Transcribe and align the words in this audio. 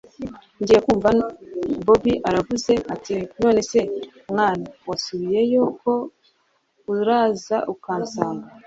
ngiye 0.61 0.79
kumva 0.85 1.09
numva 1.17 1.41
bobi 1.87 2.13
aravuze 2.29 2.73
ati 2.93 3.15
nonese 3.41 3.79
mwana, 4.31 4.65
wasubiyeyo 4.89 5.61
ko 5.81 5.93
uraza 6.93 7.57
ukansanga 7.73 8.47